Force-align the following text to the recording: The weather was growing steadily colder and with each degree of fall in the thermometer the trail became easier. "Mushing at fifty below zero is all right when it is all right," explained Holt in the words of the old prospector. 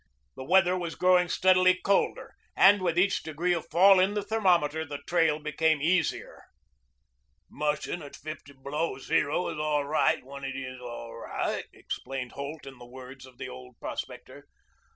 The 0.35 0.43
weather 0.43 0.75
was 0.75 0.95
growing 0.95 1.29
steadily 1.29 1.75
colder 1.75 2.33
and 2.55 2.81
with 2.81 2.97
each 2.97 3.21
degree 3.21 3.53
of 3.53 3.69
fall 3.69 3.99
in 3.99 4.15
the 4.15 4.23
thermometer 4.23 4.83
the 4.83 4.97
trail 4.97 5.37
became 5.37 5.79
easier. 5.79 6.41
"Mushing 7.51 8.01
at 8.01 8.15
fifty 8.15 8.53
below 8.53 8.97
zero 8.97 9.49
is 9.49 9.59
all 9.59 9.85
right 9.85 10.25
when 10.25 10.43
it 10.43 10.55
is 10.55 10.81
all 10.81 11.13
right," 11.13 11.65
explained 11.71 12.31
Holt 12.31 12.65
in 12.65 12.79
the 12.79 12.85
words 12.87 13.27
of 13.27 13.37
the 13.37 13.47
old 13.49 13.79
prospector. 13.79 14.47